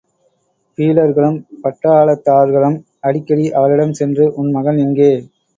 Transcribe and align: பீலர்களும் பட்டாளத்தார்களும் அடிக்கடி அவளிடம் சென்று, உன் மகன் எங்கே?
பீலர்களும் 0.77 1.37
பட்டாளத்தார்களும் 1.63 2.79
அடிக்கடி 3.01 3.45
அவளிடம் 3.51 3.93
சென்று, 3.93 4.27
உன் 4.33 4.51
மகன் 4.51 4.77
எங்கே? 4.77 5.11